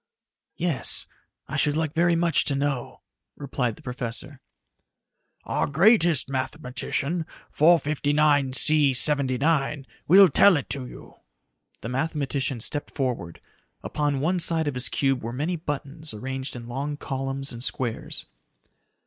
[0.55, 1.05] "Yes,
[1.47, 3.01] I should like very much to know,"
[3.37, 4.41] replied the professor.
[5.43, 7.23] "Our greatest mathematician,
[7.55, 11.17] 459C 79, will tell it to you."
[11.81, 13.41] The mathematician stepped forward.
[13.83, 18.25] Upon one side of his cube were many buttons arranged in long columns and squares.